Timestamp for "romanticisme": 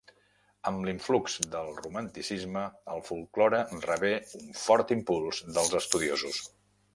1.81-2.63